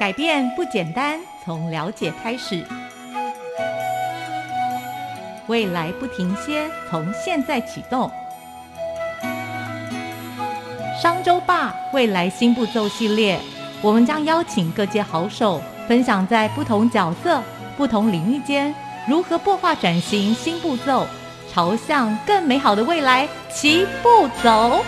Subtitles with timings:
[0.00, 2.64] 改变不简单，从了解开始。
[5.46, 8.10] 未来不停歇，从现在启动。
[11.02, 13.38] 商周吧未来新步骤系列，
[13.82, 17.42] 我们将邀请各界好手，分享在不同角色、
[17.76, 18.74] 不同领域间
[19.06, 21.06] 如何破化转型新步骤，
[21.52, 24.82] 朝向更美好的未来齐步走。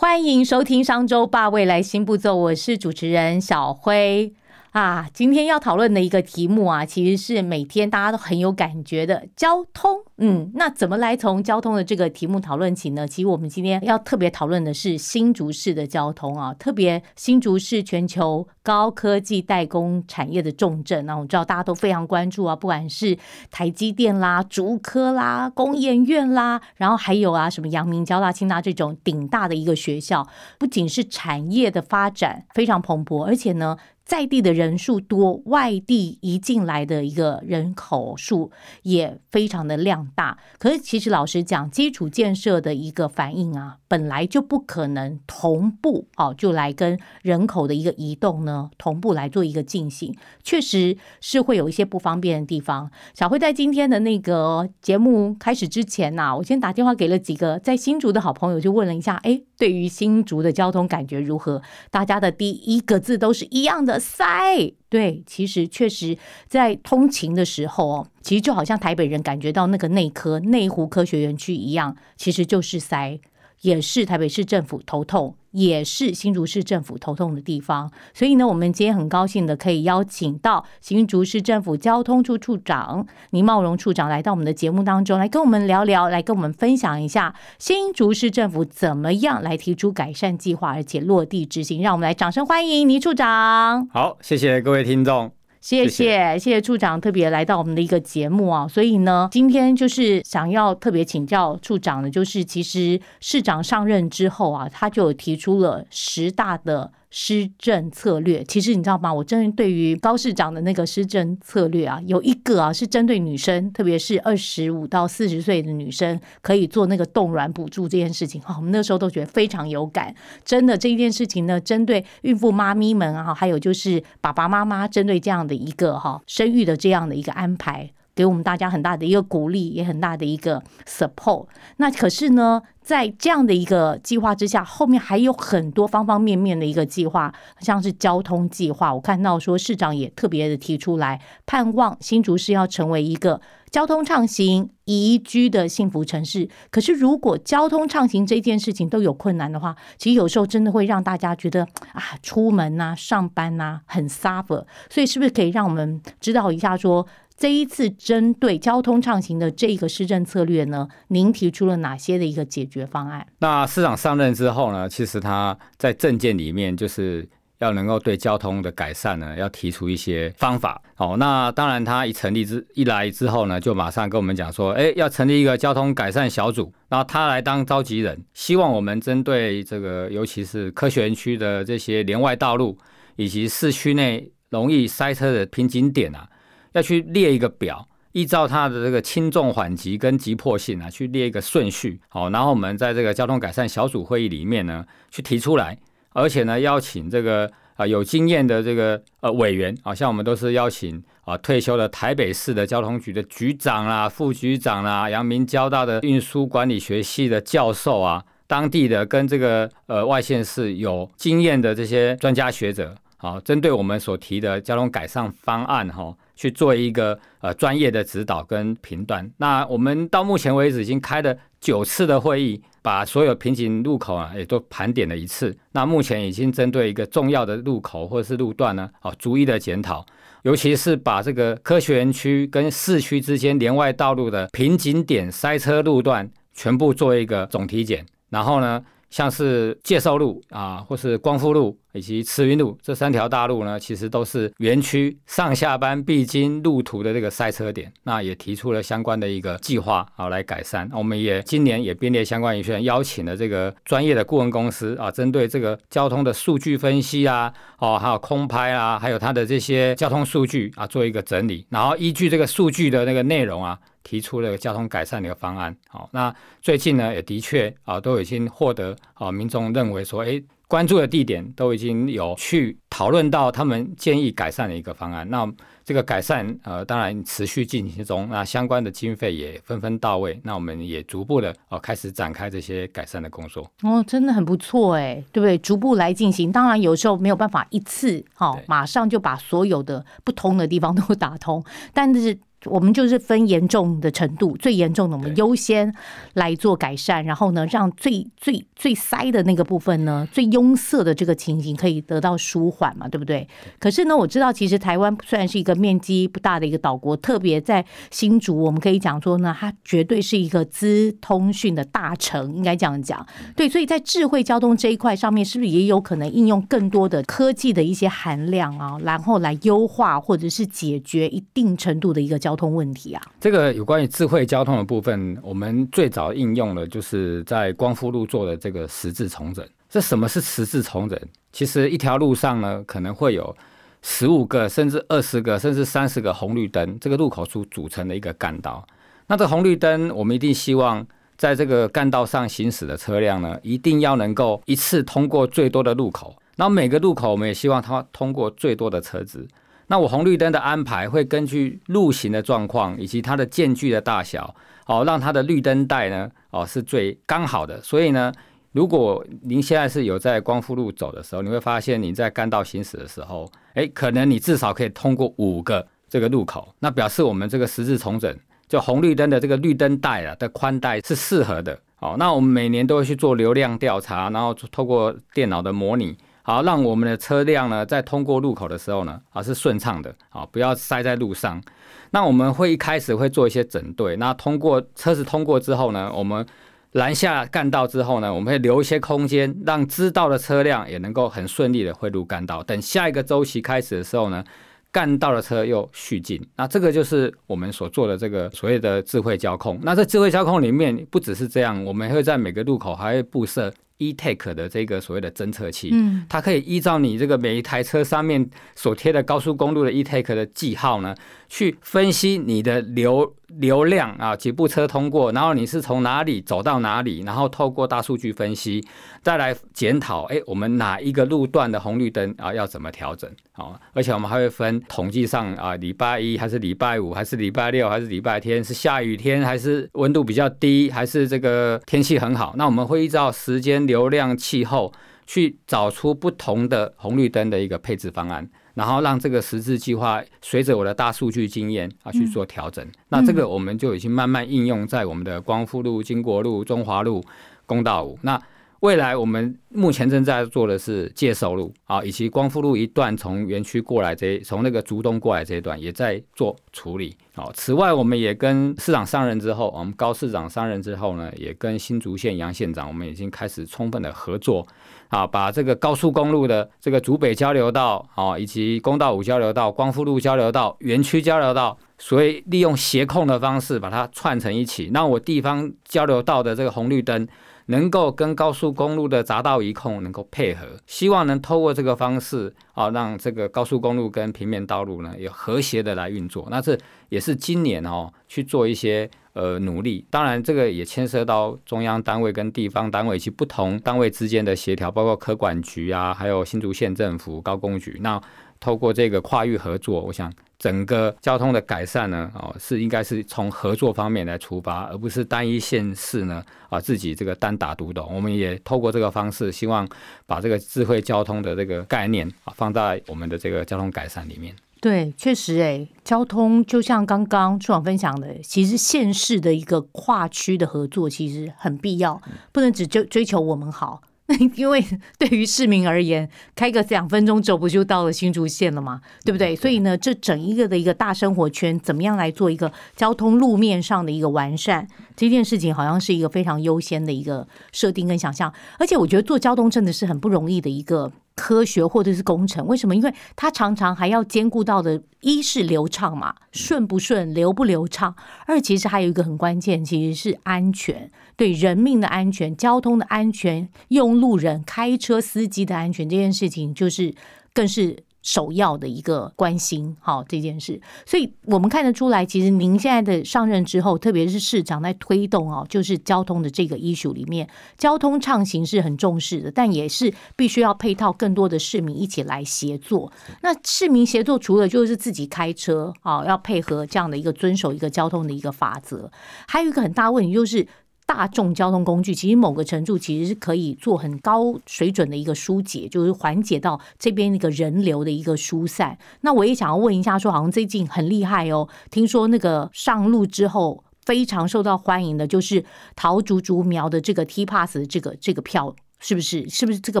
[0.02, 4.34] 欢迎收听商周吧未来新步骤，我是主持人小辉。
[4.72, 5.08] 啊。
[5.14, 10.00] 今天要讨论的一个题目啊，其实是每天大家都很有感觉的交通。
[10.18, 13.06] 嗯，那怎么来从交通的这个题目讨论起呢？
[13.08, 23.18] 其实我们今天要特别讨论的是新竹市的交通啊，特别新竹是全球高科技代工产业的重镇那，我知道大家都非常关注啊，不管是
[23.50, 30.26] 台积电啦、竹科啦、工研院啦，然后还有啊什么阳明交大、清大这种顶大的一个学校，
[30.58, 33.76] 不仅是产业的发展非常蓬勃，而且呢。
[34.04, 38.50] 在地的人数多，外地移进来的一个人口数
[38.82, 40.36] 也非常的量大。
[40.58, 52.90] 可是，其实老实讲，基础建设的一个反应啊，本来就不可能同步哦，就来跟人口的一个移动呢同步来做一个进行，确实是会有一些不方便的地方。
[53.14, 61.62] 小慧在今天的那个节目开始之前呐，我先打电话给了几个在新竹的好朋友，就问了一下，哎，对于新竹的交通感觉如何？
[61.90, 63.91] 大家的第一个字都是一样的。
[63.98, 66.16] 塞对，其实确实
[66.48, 73.18] 在通勤的时候哦，其实就好像台北人感觉到那个内科内湖科学园区一样，其实就是塞。
[73.62, 77.90] 也是台北市政府头痛，也是新竹市政府头痛的地方。
[78.12, 91.82] 所以呢，我们今天很高兴的可以邀请到新竹市政府交通处处长倪茂荣处长来到我们的节目当中，来跟我们聊聊，来跟我们分享一下新竹市政府怎么样来提出改善计划，而且落地执行。
[91.82, 93.88] 让我们来掌声欢迎倪处长。
[93.88, 95.41] 好，谢谢各位听众。
[95.62, 106.92] 谢谢谢谢处长特别来到我们的一个节目啊，所以呢，今天就是想要特别请教处长的，就是其实市长上任之后啊，他就提出了十大的。
[107.14, 109.12] 施政策略，其实你知道吗？
[109.12, 118.40] 我针对于高市长的那个施政策略啊，有一个啊是针对女生，特别是二十五到四十岁的女生，可以做那个冻卵补助这件事情。
[118.40, 120.14] 哈，我们那时候都觉得非常有感。
[120.42, 127.90] 真的这一件事情呢，针对孕妇妈咪们啊，还有就是爸爸妈妈，针对这样的一个哈生育的这样的一个安排。
[128.14, 131.46] 给我们大家很大的一个鼓励，也很大的一个 support。
[131.78, 138.94] 那可是呢，在这样的一个计划之下，后面还有很多方方面面的一个计划，像是交通计划。
[138.94, 143.40] 我看到说市长也特别的提出来，盼望新竹市要成为一个
[143.70, 146.48] 交通畅行、宜居的幸福城市。
[146.70, 151.62] 可是如果交通畅行这件事情都有困难的话，其实有时候真的会让大家觉得
[151.92, 154.66] 啊，出门呐、上班呐很 suffer。
[154.90, 157.06] 所以是不是可以让我们知道一下说？
[157.42, 163.26] 这一次针对交通畅行的这个施政策略呢，您提出了哪些的一个解决方案？
[163.40, 170.80] 那市长上任之后呢，其实他在政见里面就是要能够对交通的改善呢，要提出一些方法。
[170.98, 182.78] 哦，那当然他一成立之一来之后呢，就马上跟我们讲说，哎，要成立一个交通改善小组，然后他来当召集人，希望我们针对这个，尤其是科学园区的这些连外道路
[183.16, 186.28] 以及市区内容易塞车的瓶颈点啊。
[186.72, 192.00] 要去列一个表，依照它的这个轻重缓急跟急迫性啊，去列一个顺序。
[192.08, 195.78] 好，然后我们在这个交通改善小组会议里面呢，去提出来，
[196.10, 216.14] 而且呢，邀请这个啊有经验的这个呃委员啊，像我们都是邀请啊退休的台北市的交通局的局长啦、副局长啦、阳明交大的运输管理学系的教授啊，当地的跟这个呃外县市有经验的这些专家学者，好，针对我们所提的交通改善方案哈。
[216.34, 219.30] 去做一个呃专业的指导跟评断。
[219.36, 225.56] 那我们到目前为止已经开了九次的会议，把所有瓶颈路口啊也都盘点了一次。
[225.72, 230.04] 那目前已经针对一个重要的路口或者是路段呢，哦，逐一的检讨，
[230.42, 238.82] 尤其是把这个科学园区跟市区之间连外道路的瓶颈点塞车路段全部做一个总体检，然后呢。
[239.12, 247.92] 像是介寿路啊，或是光复路以及慈云路这三条大路呢，其实都是园区上下班必经路途的这个塞车点。
[248.04, 250.88] 那也提出了相关的一个计划啊，来改善。
[250.94, 261.66] 我们也今年也编列相关预算，邀请了这个专业的顾问公司啊，针对这个交通的数据分析啊，哦，还有空拍啊，还有它的这些交通数据啊，做一个整理。
[261.68, 265.76] 然后依据这个数据的那个内容啊，提出了交通改善的一个方案。
[265.88, 275.28] 好，那最近呢，也的确啊，都已经获得啊民众认为说，哎，关注的地点都已经有去讨论到他们建议改善的一个方案。
[275.28, 275.46] 那
[275.84, 283.70] 这个改善，呃，当然持续进行中，那相关的经费也纷纷到位，那我们也逐步的哦开始展开这些改善的工作。
[283.82, 285.58] 哦，真的很不错哎，对不对？
[285.58, 291.62] 逐步来进行，当然有时候没有办法一次哈，马上就把所有的不通的地方都打通，
[291.92, 292.38] 但是。
[292.66, 295.92] 我们就是分严重的程度，最严重的我们优先
[296.34, 303.46] 来做改善，然后呢，让最最最塞的那个部分呢，最拥塞的这个情形可以得到舒缓嘛，对不对？
[303.78, 313.26] 可是呢，我知道其实台湾虽然是一个面积不大的一个岛国，特别在新竹，我们可以讲说呢，它绝对是一个资通讯的大城，应该这样讲。
[313.56, 329.66] 对，所以在智慧交通这一块上面，是不是也有可能应用更多的科技的一些含量啊，然后来优化或者是解决一定程度的一个交交通问题啊，这个有关于智慧交通的部分，我们最早应用的就是在光复路做的这个十字重整。
[329.88, 331.18] 这什么是十字重整？
[331.50, 333.56] 其实一条路上呢，可能会有
[334.02, 338.86] 十五个、甚至二十个、甚至三十个红绿灯，这个路口处组成的一个干道。
[339.28, 341.06] 那这红绿灯，我们一定希望
[341.38, 346.36] 在这个干道上行驶的车辆呢，一定要能够一次通过最多的路口。
[346.56, 349.48] 那每个路口，我们也希望它通过最多的车子。
[349.88, 354.54] 那我红绿灯的安排会根据路型的状况以及它的间距的大小，
[354.86, 357.80] 哦，让它的绿灯带呢，哦，是最刚好的。
[357.82, 358.32] 所以呢，
[358.72, 368.34] 如果您现在是有在光复路走的时候，你会发现你在干道行驶的时候，哎，可能你至少可以通过五个这个路口，那表示我们这个十字重整，
[368.68, 371.78] 就红绿灯的这个绿灯带啊的宽带是适合的。
[371.98, 376.16] 哦，那我们每年都会去做流量调查，然后透过电脑的模拟。
[376.44, 381.62] 好，让我们的车辆呢，在通过路口的时候呢，啊是顺畅的，啊不要塞在路上。
[382.10, 386.44] 那我们会一开始会做一些整队，那通过车子通过之后呢，我们
[386.92, 392.60] 拦下干道之后呢，我们会留一些空间，让知道的车辆也能够很顺利的汇入干道。
[392.64, 394.42] 等下一个周期开始的时候呢，
[394.90, 396.44] 干道的车又续进。
[396.56, 399.78] 那这个就是我们所做的这个所谓的智慧交控。
[399.82, 403.72] 那在智慧交控里面，不只是这样，我们会在每个路口还会布设。
[404.08, 411.14] E-take 的这个所谓的侦测器，嗯，它可以依照你这个每一台车上面所贴的高速公路的 e-take 的记号呢，
[411.48, 413.34] 去分析你的流。
[413.58, 418.82] 流量啊，几部车通过，然后你是从哪里走到哪里，然后透过大数据分析，
[419.22, 423.30] 再来检讨，哎，我们哪一个路段的红绿灯啊要怎么调整？
[423.52, 432.54] 好，而且我们还会分统计上啊，礼拜一还是礼拜五，还是礼拜六，还是礼拜天，是下雨天还是温度比较低，还是这个天气很好？
[432.56, 434.92] 那我们会依照时间、流量、气候
[435.32, 438.46] 去找出不同的红绿灯的一个配置方案。
[438.74, 447.22] 然后让这个十字计划随着我的大数据经验啊去做调整，那这个我们就已经慢慢应用在我们的光复路、经国路、中华路、
[447.66, 448.18] 公道五。
[448.22, 448.40] 那
[448.82, 457.16] 未来我们目前正在做的是介收路啊，以及光复路一段从园区过来这从那个竹东过来这一段也在做处理。
[457.32, 464.66] 好，此外我们也跟市长上任之后，我们高市长上任之后呢，也跟新竹县杨县长，我们已经开始充分的合作。
[465.10, 477.28] 啊，把这个高速公路的这个竹北交流道啊，以及公道五交流道、光复路交流道、园区交流道，所以利用协控的方式把它串成一起，那我地方交流道的这个红绿灯
[477.72, 486.46] 能够跟高速公路的匝道一控能够配合，希望能透过这个方式啊，让这个高速公路跟平面道路呢有和谐的来运作。
[486.50, 489.10] 那这也是今年哦去做一些。
[489.34, 497.96] 呃，努力，当然这个也牵涉到中央单位跟地方单位以及不同单位之间的协调，包括科管局啊，还有新竹县政府高工局。
[498.02, 498.20] 那
[498.62, 506.40] 透过这个跨域合作，我想整个交通的改善呢，哦，是应该是从合作方面来出发，而不是单一县市呢
[506.70, 508.08] 啊自己这个单打独斗。
[508.14, 509.86] 我们也透过这个方式，希望
[510.26, 514.54] 把这个智慧交通的这个概念啊放在我们的这个交通改善里面。
[514.80, 524.02] 对，确实，诶，交通就像刚刚处长分享的，其实县市的一个跨区的合作其实很必要，不能只追追求我们好，
[524.56, 524.82] 因为
[525.18, 529.00] 对于市民而言，开个两分钟走不就到了新竹县了吗？
[529.24, 529.54] 对不对？
[529.54, 534.86] 所以呢，这整一个的一个大生活圈，怎么样来做一个交通路面上的一个完善，
[535.16, 541.12] 这件事情好像是一个非常优先的一个设定跟想象，而且我觉得做交通真的是很不容易的一个。
[541.34, 542.94] 科学或者是工程，为什么？
[542.94, 548.14] 因为它常常还要兼顾到的，一是流畅嘛，顺不顺，流不流畅；
[548.46, 557.14] 二其实还有一个很关键，其实是安全，对人命的安全、交通的安全、用路人、开车司机的安全这件事情，就是
[557.54, 573.12] 更是首要的一个关心，好这件事，所以我们看得出来，其实您现在的上任之后，特别是市长在推动哦，就是交通的这个 issue 里面，交通畅行是很重视的，但也是必须要配套更多的市民一起来协作。
[573.42, 579.10] 那市民协作除了就是自己开车啊，要配合这样的一个遵守一个交通的一个法则，
[579.48, 580.66] 还有一个很大问题就是。
[581.14, 588.96] 大众交通工具其实某个程度其实是可以做很高水准的一个疏解，就是缓解到这边那个人流的一个疏散。
[589.20, 595.62] 那我也想要问一下，说好像最近很厉害哦，听说那个上路之后非常受到欢迎的，就是
[595.94, 598.74] 桃竹竹苗的这个 T Pass 这个这个票。
[599.02, 599.46] 是不是？
[599.50, 600.00] 是不是这个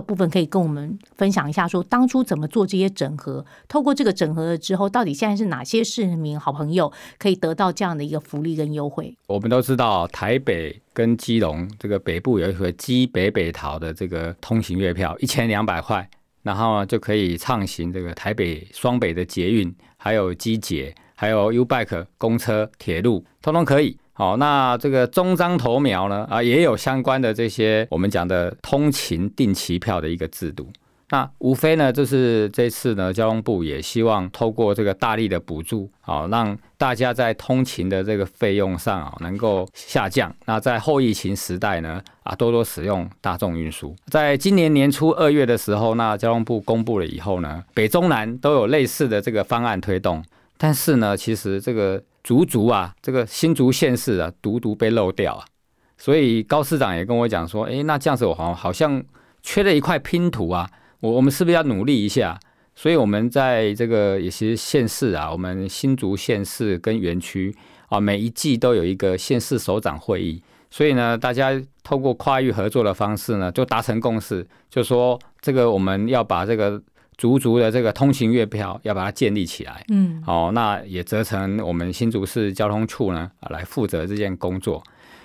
[0.00, 1.66] 部分可以跟我们分享一下？
[1.66, 3.44] 说当初怎么做这些整合？
[3.66, 9.14] 透过这个整合了之后，到底现在是哪些市民好朋友可以得到这样的一个福利跟优惠？
[9.26, 16.08] 我们都知道，台北跟基隆这个北部有一个基北北桃的这个通行月票，一千两百块，
[16.42, 23.98] 然后就可以畅行这个台北双北的捷运，还有机捷，还有 U Bike 公车、铁路，通通可以。
[24.22, 26.24] 好，那这个中章头苗呢？
[26.30, 30.68] 啊，也有相关的这些我们讲的通勤定期票的一个制度。
[31.10, 40.32] 那无非呢，就是这次呢，交通部也希望透过这个大力的补助，好让大家在通勤的这个费用上啊能够下降。
[40.44, 43.92] 那在后疫情时代呢，啊多多使用大众运输。
[44.06, 50.24] 在今年年初二月的时候，那交通部公布了以后呢，北中南都有类似的这个方案推动。
[50.56, 52.00] 但是呢，其实这个。
[52.24, 55.44] 足足啊，这个新竹县市啊，独独被漏掉啊，
[55.98, 59.02] 所以高市长也跟我讲说，哎，那这样子我好好像
[59.42, 62.38] 缺了一块拼图啊，我我们是不是要努力一下？
[62.74, 67.54] 所以我们在这个也是县市啊，我们新竹县市跟园区
[67.88, 76.80] 啊，每一季都有一个县市首长会议，所以呢，大家透过跨域合作的方式呢，就达成共识，就说这个我们要把这个。
[77.18, 84.82] 足足的这个通行月票要把它建立起来，嗯，哦，那也责成我们新竹市交通处呢啊来负责这件工作。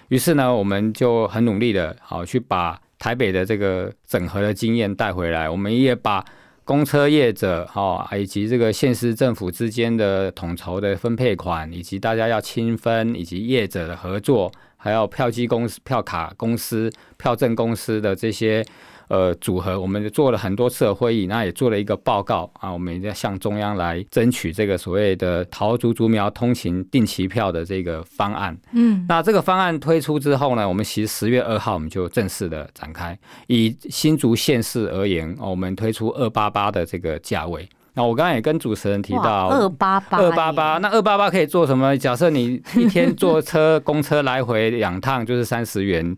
[0.10, 5.50] 于是呢，我们就很努力的，好去把台北的这个整合的经验带回来。
[5.50, 6.24] 我们也把
[6.64, 18.64] 公车业者，哈，以及这个县市政府之间的统筹的分配款，以及大家要清分，以及业者的合作，还有票机公司、票卡公司、票证公司的这些。
[19.08, 28.58] 呃，组合我们做了很多次的会议，那也做了一个报告啊，我们也在向中央来争取这个所谓的桃竹竹苗通勤定期票的这个方案。
[28.74, 33.18] 嗯，那这个方案推出之后呢，我们其实十月二号我们就正式的展开。
[33.48, 37.68] 以新竹县市而言，我们推出二八八的这个价位。
[37.94, 41.98] 那我刚刚也跟主持人提到二八八，二八八，那二八八可以做什么？
[41.98, 46.16] 假设你一天坐车 公车来回两趟就是三十元。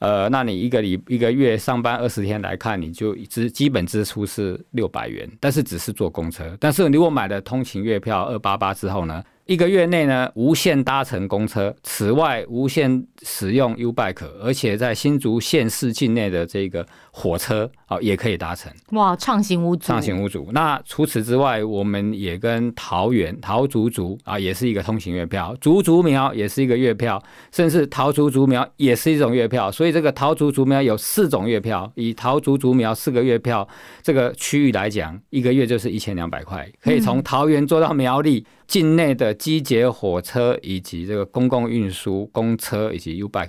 [0.00, 6.56] 呃，那你一个礼一个月上班二十天来看，你就支基本支出是六百元，但是只是坐公车。
[6.60, 9.22] 但是如果买了通勤月票二八八之后呢？
[9.46, 16.86] 一个月内呢，无限搭乘公车，此外无限使用 U Bike，而且在新竹县市境内的这个
[17.18, 18.72] 火车啊，也可以搭乘。
[18.92, 19.88] 哇，畅行无阻！
[19.88, 20.48] 畅行无阻。
[20.52, 27.20] 那除此之外，我们也跟桃园桃竹竹啊，也是一个通行月票；竹竹苗也是一个月票，
[27.50, 29.72] 甚至桃竹竹苗也是一种月票。
[29.72, 31.90] 所以这个桃竹竹苗有四种月票。
[31.96, 33.66] 以桃竹竹苗四个月票
[34.02, 38.46] 这个区域来讲，一个月就是一千两百块，可以从桃园坐到苗栗。
[38.68, 43.48] 境内的机捷火车以及这个公共运输公车以及 U Bike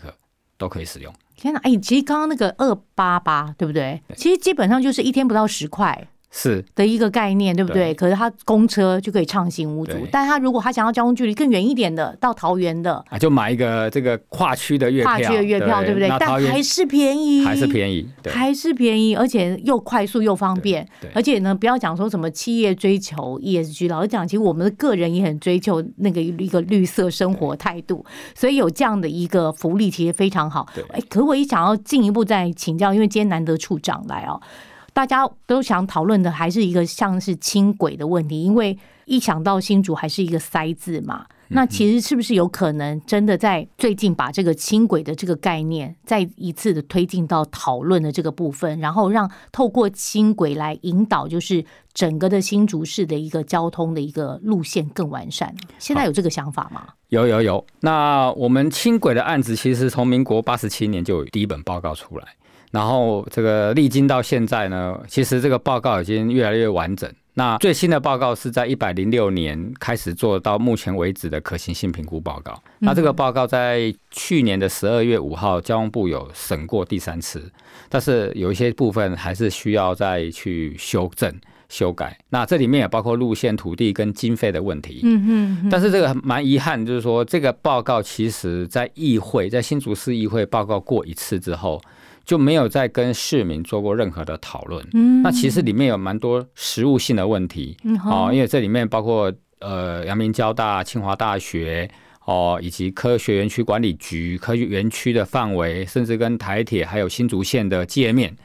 [0.57, 1.13] 都可以使用。
[1.39, 4.01] 天哪，哎，其实刚刚那个二八八对不对？
[4.17, 6.07] 其实基本上就是一天不到十块。
[6.31, 7.93] 是的一个概念，对不对？
[7.93, 16.07] 可是他公车就可以畅行无阻，但他如果他想要交通距离更远一点的，到桃园的啊，就买一个这个跨区的月票，跨区的月票，对不对？
[16.19, 20.87] 但还是便宜，还是便宜，还是便宜，而且又快速又方便。
[21.13, 28.05] 而且呢，不要讲说什么企业追求 ESG，老实讲，其实我们的个人也很追求那个一个绿色生活态度，
[28.35, 30.67] 所以有这样的一个福利，其实非常好。
[30.91, 34.39] 哎，可我一想要进一步再请教，因为今天难得处长来哦。
[34.99, 41.25] 大家都想讨论的还是一个像是轻轨的问题，因为一想到新竹还是一个塞字嘛。
[41.51, 51.63] 那其实是不是有可能真的在最近把这个轻轨的这个概念再一次的推进到讨论的这个部分，然后让透过轻轨来引导，就是
[51.93, 55.55] 整个的新竹市的一个交通的一个路线更完善？
[55.79, 56.89] 现在有这个想法吗？
[57.07, 57.65] 有有有。
[57.79, 62.25] 那我们轻轨的案子其实从民国八十七年就有第一本报告出来。
[62.71, 67.11] 然后这个历经到现在呢，其实这个报告已经越来越完整。
[67.33, 72.61] 那最新的报告是在一百零六年开始做到目前为止的可行性评估报告。
[72.79, 77.49] 那这个报告在去年的十二月五号，交通部有审过第三次，
[77.87, 81.33] 但是有一些部分还是需要再去修正。
[81.69, 82.17] 修改。
[82.29, 85.01] 那这里面也包括路线、土地跟经费的问题。
[85.03, 91.79] 嗯嗯，但是这个蛮遗憾，就是说这个报告其实在议会，在新竹市议会报告过一次之后，
[92.29, 94.87] 就没有再跟市民做过任何的讨论。
[94.93, 101.89] 嗯，那其实里面有蛮多实务性的问题嗯哦，哼因为这里面包括呃阳明交大、清华大学
[102.25, 108.37] 哦，以及科学园区管理局、科学园区的范围，甚至跟台铁还有新竹县的界面，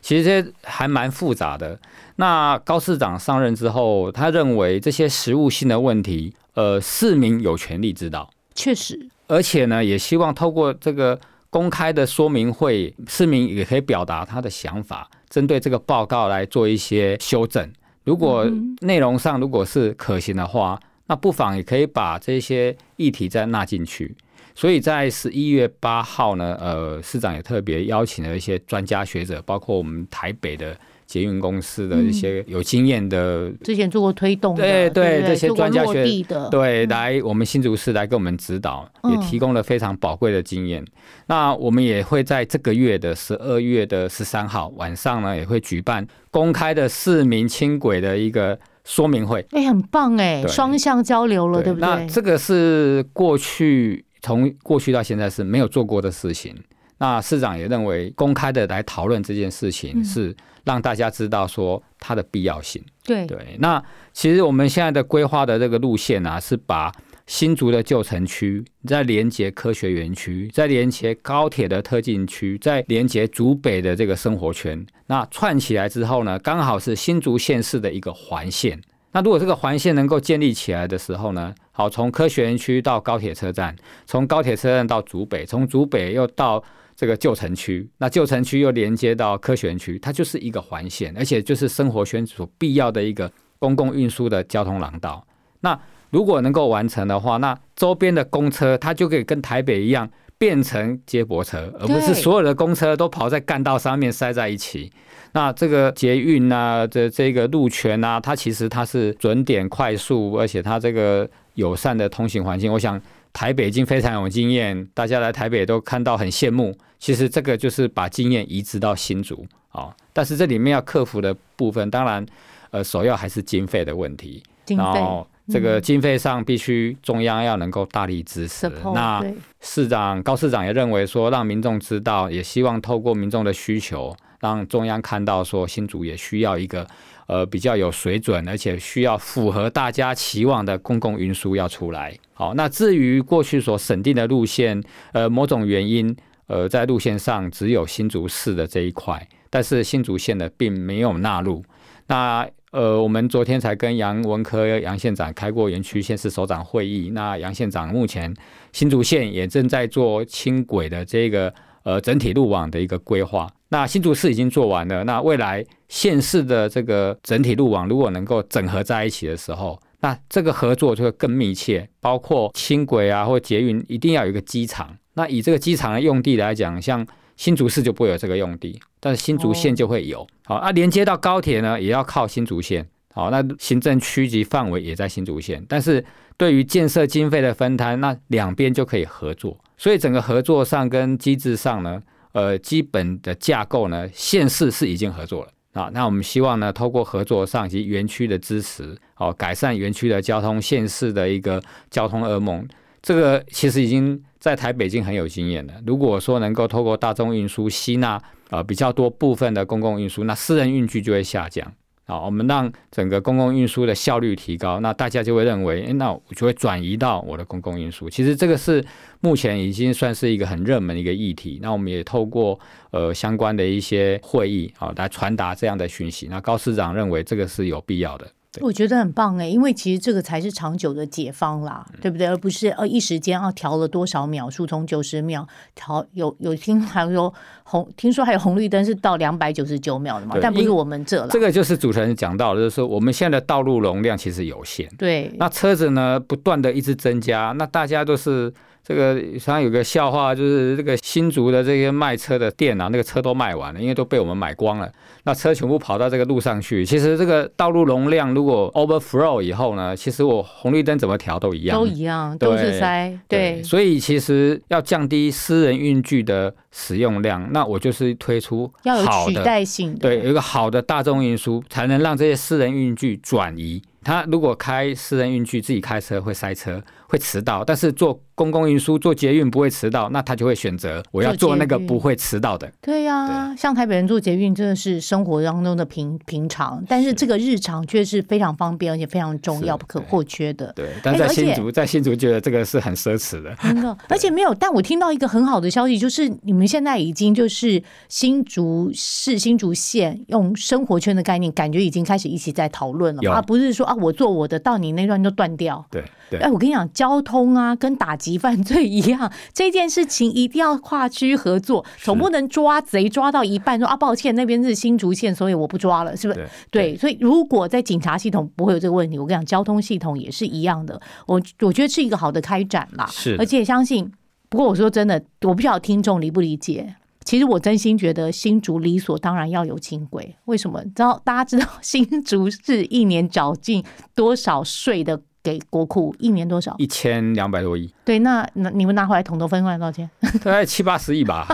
[0.00, 1.76] 其实这些还蛮复杂的。
[2.14, 8.30] 那高市长上任之后，他认为这些实务性的问题，呃，市民有权利知道。
[8.54, 11.18] 确实，而且呢，也希望透过这个
[11.52, 17.70] 公开的说明会，市民也可以表达他的想法，针对这个报告来做一些修正。
[18.04, 24.16] 如果嗯内容上如果是可行的话，那不妨也可以把这些议题再纳进去。
[24.54, 30.74] 所以在十一月八号呢，呃，市长也特别邀请了一些专家学者，包括我们台北的
[31.12, 36.06] 捷运公司的一些有经验的之前做过推动的，对对这些专家学
[36.50, 40.82] 对，来我们新竹市来给我们指导，也嗯提供了非常宝贵的经验。
[41.26, 49.44] 那我们也会在这个月的十二月的十三号晚上呢，也会举办公开的市民轻轨的一个说明会。
[49.50, 51.86] 哎，很棒哎，双向交流了，对不对？
[51.86, 56.56] 那这个是过去从过去到现在是没有做过的事情。
[56.98, 62.84] 那市长也认为，公开的来讨论这件事情，嗯是让大家知道说它的必要性。
[63.04, 66.92] 对，对，那其实我们现在的规划的这个路线啊，是把
[67.26, 78.80] 新竹的旧城区，再连接科学园区，再连接高铁的特进区，再连接竹北的这个生活圈，那串起来之后呢，刚好是新竹县市的一个环线。
[79.12, 83.76] 那如果这个环线能够建立起来的时候呢，好，从科学园区到高铁车站，
[84.06, 86.62] 从高铁车站到竹北，从竹北又到
[87.02, 93.28] 这个旧城区，那旧城区又连接到科学园区，它就是一个环线，而且就是生活圈所必要的一个
[93.58, 95.26] 公共运输的交通廊道。
[95.62, 95.76] 那
[96.10, 104.88] 如果能够完成的话，那周边的公车它就可以跟台北一样变成接驳车，而不是所有的公车都跑在干道上面塞在一起。
[105.32, 116.76] 那这个捷运啊，这这个路权啊，它其实它是准点快速，而且它这个友善的通行环境，我想台北已经非常有经验，大家来台北都看到很羡慕。
[116.98, 122.24] 其实这个就是把经验移植到新竹啊、哦，但是这里面要克服的部分，当然
[122.70, 124.42] 呃首要还是经费的问题。
[124.64, 128.68] 经费然后这个经费上必须中央要能够大力支持。
[128.68, 129.24] support，那
[129.60, 136.86] 市长高市长也认为说，让民众知道，也希望透过民众的需求，让中央看到说新竹也需要一个
[137.32, 142.14] 呃比较有水准，而且需要符合大家期望的公共运输要出来。
[142.34, 146.14] 好，那至于过去所审定的路线，呃，某种原因，
[146.46, 151.64] 呃，在路线上只有新竹市的这一块，但是新竹县的并没有纳入。
[152.08, 157.10] 那呃，我们昨天才跟杨文科杨县长开过园区县市首长会议。
[157.14, 158.34] 那杨县长目前
[158.72, 161.52] 新竹县也正在做轻轨的这个
[161.84, 163.48] 呃整体路网的一个规划。
[163.68, 174.94] 那新竹市已经做完了，那未来县市的这个整体路网如果能够整合在一起的时候，那这个合作就会更密切，包括轻轨啊或捷运一定要有一个机场。
[175.14, 180.26] 那以这个机场的用地来讲，像新竹市就不会有这个用地，但是新竹县就会有。
[180.44, 182.86] 好，啊，连接到高铁呢，也要靠新竹县。
[183.14, 186.04] 好，那行政区级范围也在新竹县，但是
[186.42, 189.56] 对于建设经费的分摊，那两边就可以合作。
[189.76, 192.02] 所以整个合作上跟机制上呢，
[192.32, 195.52] 呃，基本的架构呢，县市是已经合作了。
[195.80, 202.66] 啊，那我们希望呢，透过合作上及园区的支持，哦，改善园区的交通，县市的一个交通噩梦，
[203.00, 205.74] 这个其实已经在台北已经很有经验了。
[205.86, 211.72] 如果说能够透过大众运输吸纳呃比较多部分的公共运输，那私人运具就会下降。
[212.06, 218.10] 啊，我们让整个公共运输的效率提高，那大家就会认为，诶那我就会转移到我的公共运输。
[218.10, 218.84] 其实这个是
[219.20, 221.60] 目前已经算是一个很热门的一个议题。
[221.62, 222.58] 那我们也透过
[222.90, 226.26] 呃相关的一些会议啊，来传达这样的讯息。
[226.28, 228.26] 那高市长认为这个是有必要的。
[228.52, 232.26] 对我觉得很棒哎，因为其实这个才是长久的解放啦，嗯对不对？
[232.26, 237.32] 而不是呃一时间啊调了多少秒数，从九十秒调有有听还有
[237.64, 241.28] 红，听说还有红绿灯是到两百九十九秒的嘛，但不是我们这了。
[241.30, 244.86] 这个就是主持人讲到的，就是说我们现在的道路容量其实有限。
[244.98, 248.52] 对，那车子呢不断的一直增加，那大家都是
[248.84, 254.90] 这个常常有个笑话，就是这个新竹的这些卖车的店啊，那个车都卖完了，因为都被我们买光了。
[255.24, 256.84] 那车全部跑到这个路上去。
[256.84, 263.16] 其实这个道路容量如果 overflow 以后呢，其实我红绿灯怎么调都一样，都一样，都是塞。
[263.28, 273.80] 对，所以其实要降低私人运具的使用量，那我就是推出要有取代性，对，有一个好的大众运输，才能让这些私人运具转移。
[274.04, 276.82] 他如果开私人运具，自己开车会塞车。
[277.12, 282.72] 会迟到，但是坐公共运输、坐捷运不会迟到，那他就会选择我要做那个不会迟到的。
[282.80, 290.72] 对呀，像台北人坐捷运真的是生活当中的平平常，但是这个日常却是非常方便而且非常重要、不可或缺的。
[290.74, 293.54] 对，但在新竹，在新竹觉得这个是很奢侈的。
[293.56, 294.54] 真的， 而且没有。
[294.54, 305.84] 但我听到一个很好的消息，就是你们现在已经就是新竹市、新竹县用生活圈的概念，感觉已经开始一起在讨论了，而不是说啊，我做我的，到你那段就断掉。
[305.90, 306.02] 对。
[306.40, 316.48] 哎，我跟你讲，交通啊，跟打击犯罪一样，这件事情一定要跨区合作，总不能抓贼抓到一半说啊，抱歉，那边是新竹县，所以我不抓了，是不是？
[316.70, 321.00] 对，所以如果在警察系统不会有这个问题，我跟你讲，交通系统也是一样的。
[321.26, 324.08] 我我觉得是一个好的开展啦，是，而且相信。
[324.48, 326.94] 不过我说真的，我不晓得听众理不理解。
[327.24, 330.80] 其实我真心觉得新竹理所当然要有轻轨，为什么？
[330.84, 333.82] 知道大家知道新竹是一年缴进
[334.14, 335.20] 多少税的？
[335.42, 336.74] 给国库一年多少？
[336.78, 337.92] 一千两百多亿。
[338.04, 340.08] 对，那那你们拿回来统都分回来多少钱？
[340.44, 341.46] 大概七八十亿吧。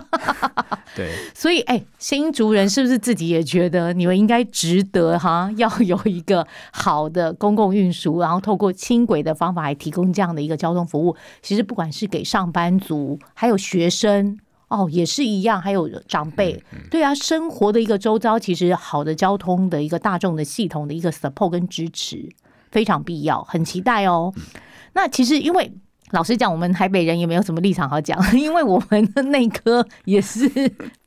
[0.95, 1.13] 对。
[1.35, 5.51] 所以，哎，新竹人是不是自己也觉得你们应该值得哈？
[5.57, 11.17] 要有一个好的公共运输，然后透过轻轨的方法来提供这样的一个交通服务。
[11.41, 16.63] 其实不管是给上班族，还有学生哦，也是一样，还有长辈。
[16.91, 22.29] 对啊，生活的一个周遭，其实好的交通的一个大众的系统的一个 support 跟支持。
[22.71, 24.33] 非常必要，很期待哦。
[24.93, 25.73] 那其实因为。
[26.13, 30.51] 老实讲，我们台北人也没有什么立场好讲， 因为我们的内科也是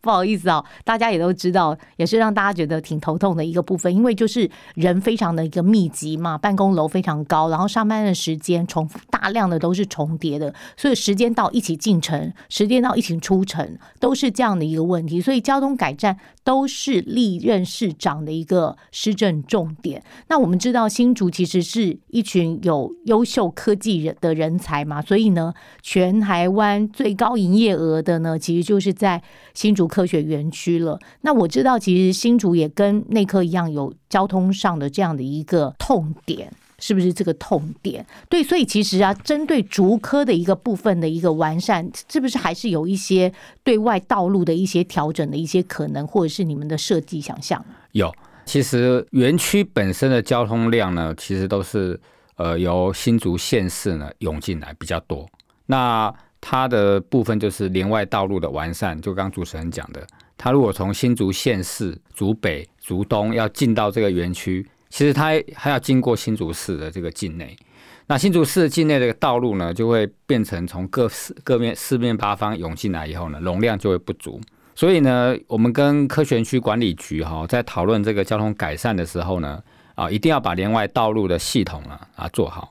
[0.01, 20.03] 不好意思啊，大家也都知道，也是让大家觉得挺头痛的一个部分，因为就是人非常的一个密集嘛，办公楼非常高，然后上班的时间重复大量的都是重叠的，所以时间到一起进城，时间到一起出城，都是这样的一个问题，所以交通改善都是历任市长的一个施政重点。
[20.27, 24.81] 那我们知道新竹其实是一群有优秀科技人的人才。
[24.81, 29.21] 嘛，所以呢，全台湾最高营业额的呢，其实就是在
[29.53, 30.97] 新竹科学园区了。
[31.21, 36.49] 那我知道，其实新竹也跟内科一样，有交通上的这样的一个痛点，
[36.79, 38.05] 是不是这个痛点？
[38.29, 43.31] 对，所以其实啊，针对竹科的一个部分的一个完善，是不是还是有一些
[43.63, 47.63] 对外道路的一些调整的一些可能，或者是你们的设计想象？
[47.91, 48.11] 有，
[48.45, 51.99] 其实园区本身的交通量呢，其实都是。
[52.37, 55.29] 呃，由新竹县市呢涌进来比较多，
[55.67, 67.55] 那它的部分就是连外道路的完善，就刚主持人讲的，它如果从新竹县市竹北、竹东要进到这个园区，其实它还要经过新竹市的这个境内，
[68.07, 74.41] 那新竹市境内的道路呢，就会变成从各四各面四面八方涌进来以后呢，容量就会不足，
[74.75, 79.61] 所以呢，我们跟科学区管理局哈在讨论这个交通改善的时候呢。
[79.93, 82.69] 啊，一定要把连外道路的系统啊啊做好。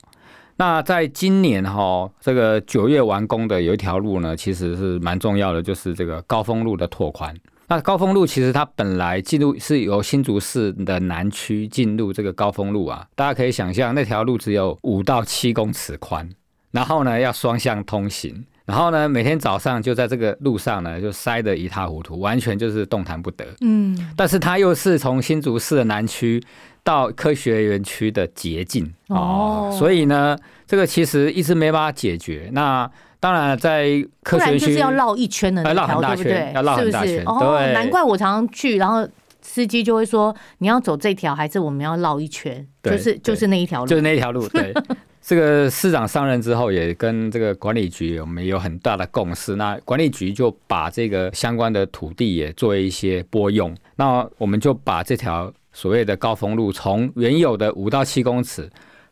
[0.61, 7.35] 那在今年哈，这个九月完工的有一条路呢，其实是蛮重要的，就是这个高峰路的拓宽。
[7.69, 16.29] 那高峰路其实它本来进入是由新竹市的南区进入这个高峰路啊，大家可以想象那条路只有五到七公尺宽，
[16.73, 18.45] 然后呢要双向通行。
[18.71, 23.45] 然后呢，每天早上就在这个路上呢，就塞得一塌糊涂，完全就是动弹不得。
[23.63, 26.41] 嗯，但是它又是从新竹市的南区
[26.85, 32.49] 到科学园区的捷径哦，所以呢，这个其实一直没办法解决。
[32.53, 36.53] 那当然，在科学区要绕一圈的那条，对不对？
[36.55, 37.25] 要绕很大圈。
[37.25, 39.05] 对，难怪我常常去，然后
[39.43, 44.73] 司机就会说：“你要走这条，还是我们要绕一圈？”就是就是那一条路，就是那一条路，对。
[45.23, 49.55] 这个市长上任之后，也跟这个管理局我们有很大的共识。
[49.57, 53.77] 那管理局就把这个相关的土地也做一些拨用。
[53.97, 58.69] 那我们就把这条所谓的高峰路，从原有的五到七公尺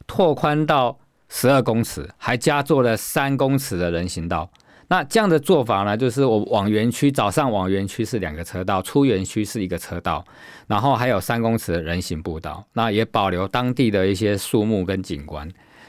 [0.06, 4.50] 拓宽到十二公尺，还加做了三公尺的人行道。
[4.88, 10.24] 那这样的做法呢，就是我往园区早上往园区是两个车道，出园区是一个车道，
[10.66, 12.64] 然后还有三公尺的人行步道。
[12.72, 15.46] 那也保留当地的一些树木跟景观。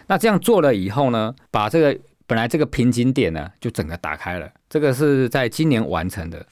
[0.09, 1.95] 那这样做了以后呢，把这个
[2.25, 4.49] 本来这个瓶颈点呢，就整个打开了。
[4.67, 6.43] 这个是在今年完成的。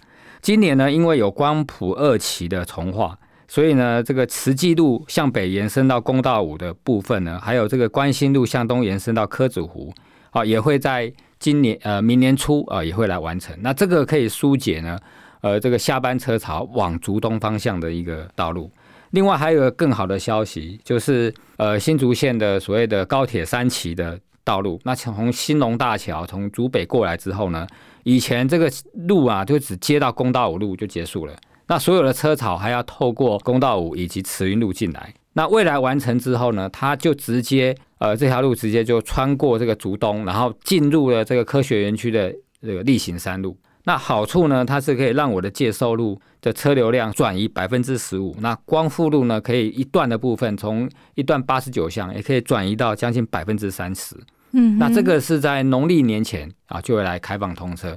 [0.43, 3.17] 今年呢，因为有光谱二期的重化，
[3.47, 9.91] 所以呢，这个慈济路向北延伸到公道五的部分呢，还有这个关心路向东延伸到柯子湖，
[10.29, 13.57] 啊，也会在今年呃明年初啊、也会来完成。
[13.61, 14.99] 那这个可以疏解呢
[15.41, 18.71] 呃这个下班车潮往竹东方向的一个道路。
[19.11, 27.65] 另外还有一个更好的消息，就是呃新竹县的所谓的高铁三期的道路，那从新隆大桥从竹北过来之后呢，
[28.03, 28.71] 以前这个
[29.07, 31.33] 路啊就只接到公道五路就结束了，
[31.67, 35.13] 那所有的车潮还要透过公道五以及慈云路进来。
[35.33, 43.55] 那未来完成之后呢，它就直接呃这条路直接就穿过这个竹东，然后进入了这个科学园区的这个例行山路。
[43.87, 48.35] 那好处呢，它是可以让我的介收路的车流量转移百分之十五。
[48.41, 54.13] 那光复路呢，可以一段的部分从一段八十九项，也可以转移到将近百分之三十。
[54.51, 57.95] 嗯，那这个是在农历年前啊就会来开放通车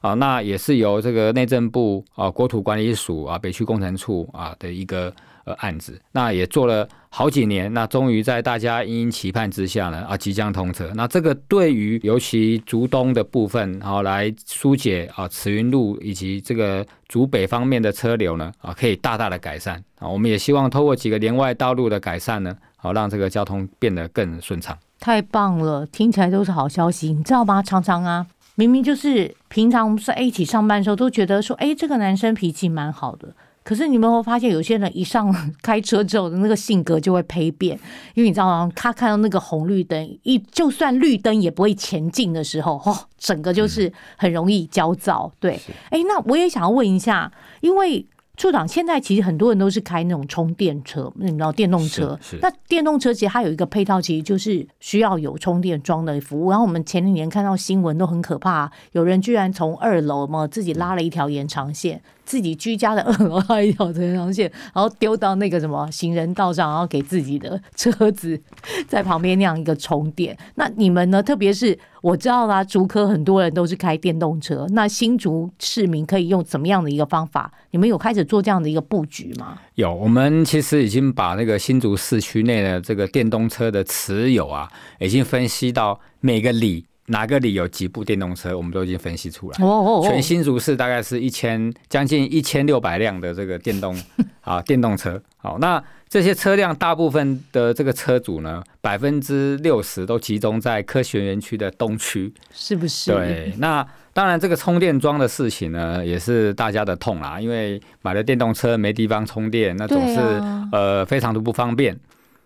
[0.00, 10.90] 啊，那也是由这个内政部啊国土管理署啊北区工程处啊的一个呃案子，那也做了好几年，那终于在大家殷殷期盼之下呢啊即将通车。
[10.94, 20.06] 那这个对于尤其竹东的部分，好、来疏解啊慈云路以及这个竹北方面的车流呢啊可以大大的改善啊。
[20.06, 24.76] 我们也希望透过几个连外道路的改善呢，好、让这个交通变得更顺畅。
[25.00, 27.62] 太棒了，听起来都是好消息，你知道吗？
[27.62, 33.34] 常常啊，明明就是平常我们是一起上班的时候，都觉得说，哎，这个男生脾气蛮好的。
[33.68, 37.78] 可是你们会发现，有些人一上开车之后的那个性格就会胚变，
[38.14, 38.72] 因为你知道吗？
[38.74, 45.30] 他看到那个红绿灯，一就算绿灯也不会前进的时候，哦，整个就是很容易焦躁。
[45.38, 48.06] 对，哎，那我也想要问一下，因为。
[48.38, 52.16] 处长，现在其实很多人都是开那种充电车，你知道电动车。
[52.40, 56.48] 那电动车其实它有一个配套，其实就是需要有充电桩的服务。
[56.48, 68.38] 然后我们前几年看到新闻都很可怕，有人居然从二楼嘛自己拉了一条延长线，自己居家的二楼拉一条延长线，然后丢到那个什么行人道上，然后给自己的车子
[68.86, 70.36] 在旁边那样一个充电。
[70.56, 71.22] 那你们呢？
[71.22, 77.50] 特别是我知道啦，竹科很多人都是开电动车，那新竹市民可以用怎么样的一个方法？
[77.70, 79.58] 你们有开始做这样的一个布局吗？
[79.76, 89.56] 有，我们其实已经把那个新竹市区内的这个电动车的持有啊，已经分析到每个里哪个里有几部电动车，我们都已经分析出来。
[89.60, 93.94] 哦哦全新竹市大概是一千将近一千六百辆的这个电动
[94.42, 95.20] 啊电动车。
[95.36, 102.32] 好，那这些车辆大部分的这个车主呢，百分之六十都集中在科学园区的东区。
[102.52, 103.12] 是不是？
[103.12, 111.98] 对，那当然这个充电桩的事情呢，也是大家的痛啦，因为买了电动车没地方充电，那总是、啊呃非常的不方便。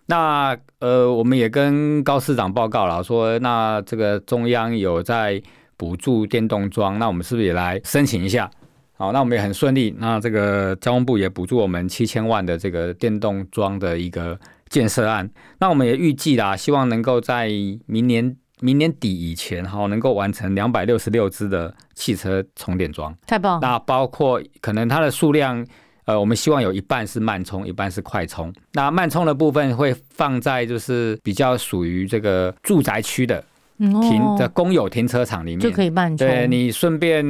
[0.05, 5.41] 那呃，我们也跟高市长报告了，说那这个中央有在
[5.77, 8.49] 补助电动桩，那我们是不是也来申请一下？
[8.95, 9.95] 好，那我们也很顺利。
[9.97, 14.39] 那这个交通部也补助我们七千万的这个电动桩的一个
[14.69, 15.29] 建设案。
[15.59, 17.49] 那我们也预计啦，希望能够在
[17.85, 23.13] 明年明年底以前，哈，能够完成两百六十六支的汽车充电桩。
[23.25, 23.59] 太棒！
[23.61, 25.65] 那包括可能它的数量，
[26.05, 28.53] 呃，我们希望有一半是慢充，一半是快充。
[28.73, 33.43] 那慢充的部分会放在就是比较属于这个住宅区的
[33.77, 37.25] 嗯停的哦公有停车场里面，就可以慢充，对你顺便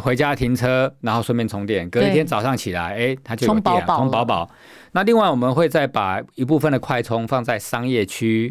[0.00, 4.50] 回家停车，然后顺便充电，隔一天早上起来，哎，它就有电，充饱饱。
[4.92, 8.50] 那另外我们会再把一部分的快充放在商业区、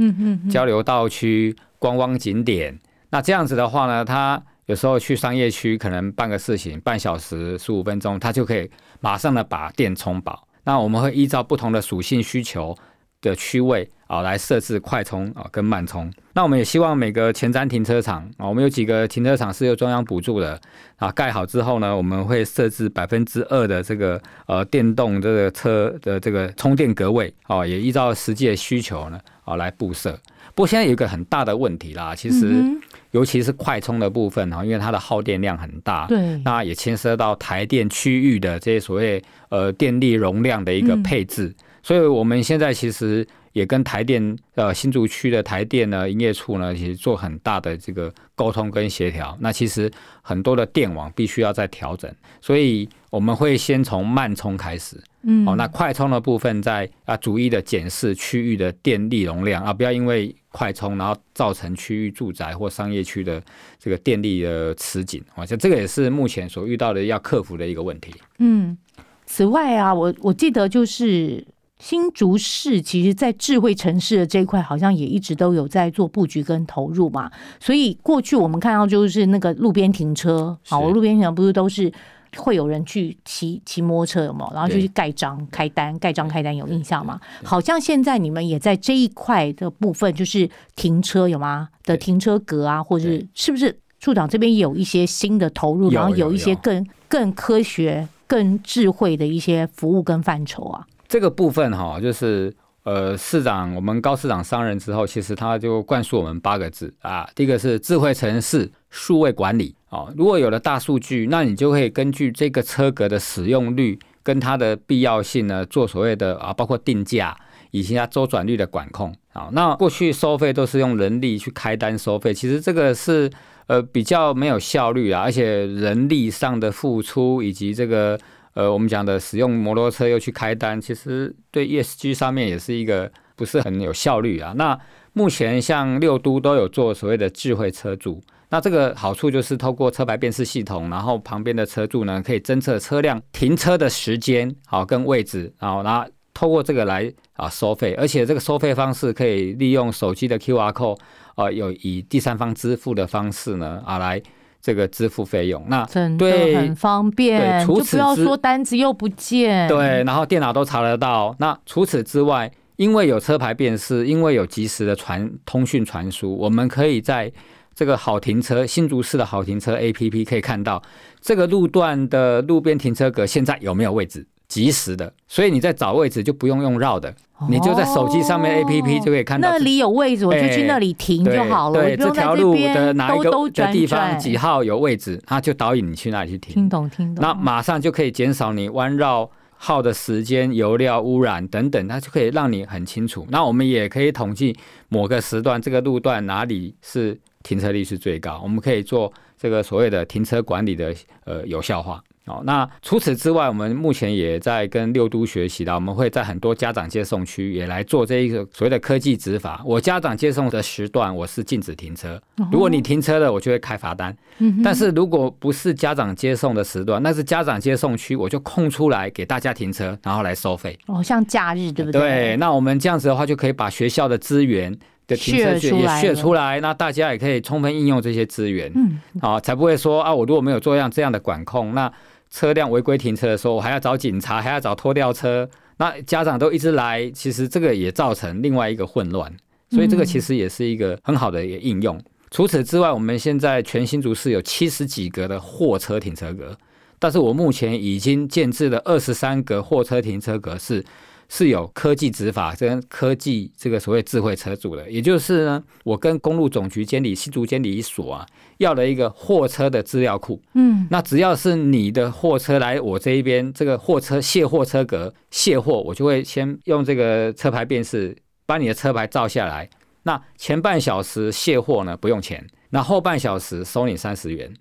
[0.50, 2.78] 交流道区、观光景点。
[3.10, 10.48] 那这样子的话呢，它有时候去商业区可能办个事情，半小时、十五分钟，它就可以马上的把电充饱。
[10.64, 12.76] 那我们会依照不同的属性需求
[13.22, 16.12] 的区位啊，来设置快充啊跟慢充。
[16.34, 20.60] 那我们也希望每个前瞻停车场啊，我们有几个停车场是由中央补助的
[20.98, 30.12] 啊，盖好之后呢，我们会设置百分之二的这个呃电动这个车的这个充电格位啊，也依照实际的需求呢啊来布设。
[30.54, 32.82] 不过现在有一个很大的问题啦，其实嗯
[33.12, 43.26] 尤其是快充的部分哈，因为它的耗电量很大，对，那也牵涉到台电区域的这些所谓呃电力容量的一个嗯配置，所以我们现在其实
[43.56, 49.36] 也跟台电呃新竹区的台电呢营业处呢，其实做很大的这个沟通跟协调。
[49.40, 49.90] 那其实
[50.22, 63.42] 很多的电网必须要再调整，所以我们会先从慢充开始，嗯哦，那快充的部分在啊逐一的检视区域的电力容量啊，不要因为快充然后造成区域住宅或商业区的
[63.80, 68.14] 这个电力的吃紧，啊，像这个也是目前所遇到的要克服的一个问题。
[68.40, 68.78] 嗯，
[69.26, 71.42] 此外啊，我我记得就是
[71.80, 77.32] 新竹市，其实在智慧城市的这一块，好像也一直都有在做布局跟投入嘛。
[77.60, 81.92] 所以过去我们看到就是那个路边停车，是好，路边停车不是都是。
[82.38, 84.54] 会有人去骑骑摩托车有没有？
[84.54, 87.18] 然后就去盖章开单，盖章开单有印象吗？
[87.42, 91.70] 好像现在你们也在这一块的部分，就是停车有吗？
[91.86, 100.86] 的停车格啊，或者是是不是处长这边有一些新的投入，然后有有一些更更科学、更智慧的一些服务跟范畴啊。
[101.08, 110.14] 这个部分哈，就是呃，市长我们高市长上任之后，其实他就灌输我们八个字啊，第一个是智慧城市、数位管理哦。
[110.16, 117.36] 如果有了大数据，那你就可以根据这个车格的使用率跟它的必要性呢，做所谓的啊，包括定价
[117.72, 119.50] 以及它周转率的管控啊。
[119.52, 123.32] 那过去收费都是用人力去开单收费，其实这个是
[123.66, 128.20] 呃比较没有效率啊，而且人力上的付出以及这个。
[128.56, 134.54] 呃，我们讲的使用摩托车又去开单，其实对 ESG 上面也是一个不是很有效率啊。
[134.56, 134.80] 那
[135.12, 150.98] 目前像六都都有做所谓的智慧车主，那这个好处就是透过车牌辨识系统，然后旁边的车主呢可以侦测车辆停车的时间，好跟位置，然后然后透过这个来啊收费，而且这个收费方式可以利用手机的 QR code，
[151.36, 154.24] 啊有以第三方支付的方式呢啊来。
[154.66, 159.68] 这个支付费用，那真的对很方便，对除就不要说单子又不见。
[159.68, 161.36] 对，然后电脑都查得到。
[161.38, 167.32] 那除此之外，因为有车牌辨识，因为有及时的传通讯传输，我们可以在
[167.76, 170.82] 这个好停车新竹市的好停车 APP 可以看到
[171.22, 175.12] 这个路段的路边停车格现在有没有位置，及时的。
[175.28, 177.14] 所以你在找位置就不用用绕的，
[177.50, 184.18] 你就在手机上面 APP 就可以看到哦那里有位置，我就去哎那里停就好了，我对，这条路的哪一个的地方。
[184.18, 186.54] 几号有位置，它就导引你去那里去停。
[186.54, 187.22] 听懂听懂。
[187.22, 193.26] 那马上就可以减少你弯绕耗的时间、油料污染等等，它就可以让你很清楚。
[193.30, 194.56] 那我们也可以统计
[194.90, 200.94] 某个时段这个路段哪里是停车率是最高，我们可以做这个所谓的停车管理的
[201.26, 202.02] 呃有效化。
[202.26, 209.62] 哦，那除此之外，我们目前也在跟六都学习到，我们会在很多家长接送区也来做这一个所谓的科技执法。
[209.64, 212.20] 我家长接送的时段，我是禁止停车，
[212.52, 214.16] 如果你停车了，我就会开罚单。
[214.40, 220.78] 嗯但是如果不是家长接送的时段，那是家长接送区，我就空出来给大家停车，然后来收费。
[220.88, 224.76] 哦，像假日对不对，对那我们这样子的话，就可以把学校的资源
[225.08, 231.92] 的停车削区也削出来，那大家也可以充分应用这些资源，嗯，好，才不会说啊，我如果没有做这样这样的管控，那
[232.36, 239.34] 车辆违规停车的时候，我还要找警察，还要找拖吊车，那家长都一直来，其实这个也造成另外一个混乱，
[239.70, 241.98] 所以这个其实也是一个很好的一个应用。
[242.32, 246.58] 除此之外，我们现在全新竹市有七十几格的货车停车格，
[247.00, 250.84] 但是我目前已经建制了二十三格货车停车格是
[251.30, 258.26] 是有科技执法跟科技这个所谓智慧车主的，也就是呢，我跟公路总局监理新竹监理所啊
[258.58, 268.16] 要了一个货车的资料库，嗯，那只要是你的货车来我这一边，这个货车卸货车格卸货，我就会先用这个车牌辨识
[268.46, 269.70] 把你的车牌照下来。
[270.04, 274.54] 那前半小时卸货呢不用钱，那后半小时收你三十元。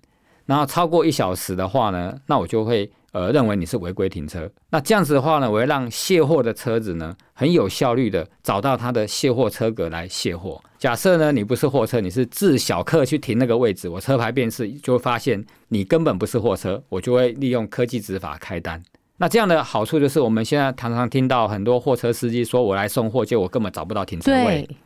[0.45, 4.51] 然后超过一小时的话呢，那我就会呃认为你是违规停车。
[4.69, 10.61] 那这样子的话呢，我会让卸货的车子呢很有效率的找到它的卸货车格来卸货。
[10.77, 18.83] 假设呢你不是货车，你是自小客去停那个位置，我车牌辨识就会发现你根本不是货车，我就会利用科技执法开单。
[19.15, 24.67] 那这样的好处就是，我们现在常常听到很多货车司机说我来送货，结果我根本找不到停车位。
[24.67, 24.77] 对，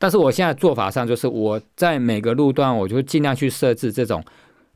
[0.00, 4.20] 但是我现在做法上就是，我在每个路段，我就尽量去设置这种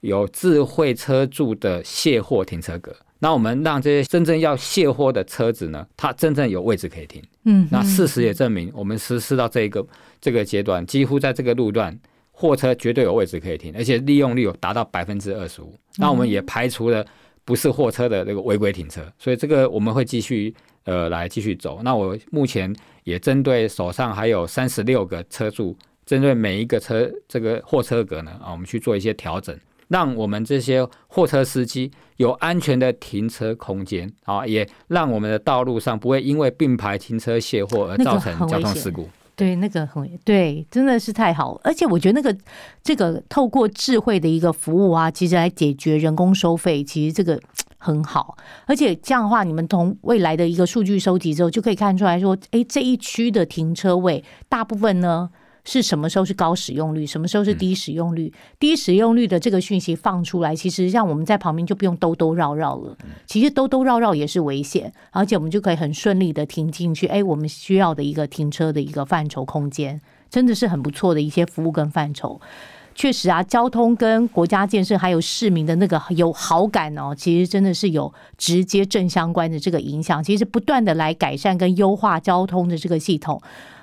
[0.02, 2.94] 有智慧车柱的卸货停车格。
[3.18, 7.22] 那我们让这些真正要卸货的车子呢，它真正有位置可以停。
[7.44, 9.86] 嗯，那事实也证明，我们实施到这一个
[10.20, 11.96] 这个阶段，几乎在这个路段，
[12.32, 15.72] 货车绝对有位置可以停，而且利用率有达到百分之二十五。
[15.98, 17.06] 那我们也排除了
[17.44, 20.52] 不是货车的那个违规停车，所以这个我们会继续
[20.84, 21.80] 呃来继续走。
[21.84, 29.56] 那我目前也针对手上还有三十六个车主，针对每一个车这个货车格呢啊，我们去做一些调整。
[29.92, 39.06] 让我们这些货车司机有安全的停车空间啊，也让我们的道路上不会因为并排停车卸货而造成交通事故。
[39.36, 41.60] 对，那个很对，真的是太好了。
[41.62, 42.34] 而且我觉得那个
[42.82, 47.38] 这个透过智慧的一个服务啊，其实来解决人工收费，其实这个
[47.76, 48.38] 很好。
[48.66, 55.28] 而且这样的话，你们从未来的一个数据收集之后，就可以看出来说，哎，这一区的停车位大部分呢。
[55.64, 58.32] 是什么时候是高使用率，什么时候是低使用率？
[58.58, 62.96] 低使用率的这个讯息放出来，其实让我们在旁边就不用兜兜绕绕了。
[63.26, 67.06] 其实兜兜绕绕也是危险，而且我们就可以很顺利的停进去。
[67.06, 72.40] 哎，我们需要的一个停车的一个范畴空间，真的是很不错的一些服务跟范畴。
[72.94, 80.22] 确实啊，交通跟国家建设还有市民的那个有好感哦，其实真的是有直接正相关的这个影响。
[80.22, 83.40] 其实不断的来改善跟优化交通的这个系统。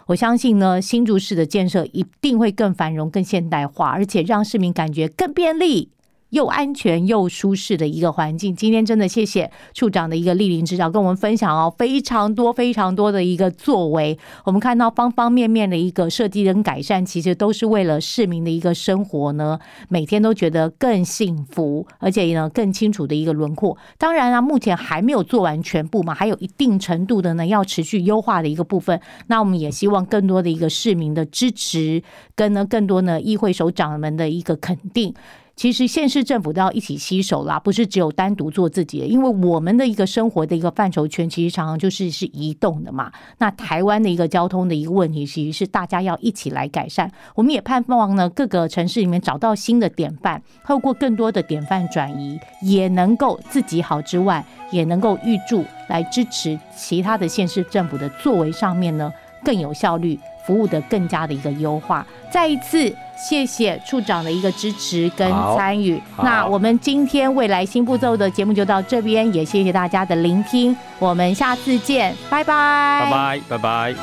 [0.09, 5.91] 我相信呢，新竹市的建设一定会更繁荣、更现代化，而且让市民感觉更便利。
[6.29, 8.55] 又安全又舒适的一个环境。
[8.55, 14.17] 今天真的谢谢处长的一个莅临指导，跟我们分享哦非常多非常多的一个作为。
[14.43, 23.77] 我们看到方方面面的一个设计跟改善，其实都是为了市民的一个生活呢，每天都觉得更幸福，而且呢更清楚的一个轮廓。
[23.97, 28.99] 当然啊，目前还没有做完全部嘛，还有一定程度的呢要持续优化的一个部分。
[29.27, 32.03] 那我们也希望更多的一个市民的支持，
[32.35, 35.13] 跟呢更多呢议会首长们的一个肯定。
[35.59, 39.05] 其实县市政府都要一起携手啦，不是只有单独做自己的。
[39.05, 43.11] 因为我们的一个生活的一个范畴圈，其实常常就是是移动的嘛。
[43.39, 47.11] 那台湾的一个交通的一个问题，其实是大家要一起来改善。
[47.35, 54.41] 我们也盼望呢，各个城市里面找到新的典范，透过更多的典范转移，也能够自己好之外，
[54.71, 59.11] 也能够预祝来支持其他的县市政府的作为上面呢
[59.43, 60.17] 更有效率。
[60.49, 66.01] 服务的更加的一个优化，再一次谢谢处长的一个支持跟参与。
[66.23, 73.93] 那我们今天未来新步骤的节目就到这边，也谢谢大家的聆听，我们下次见，拜拜，拜拜，拜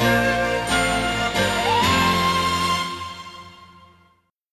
[0.00, 0.47] 拜。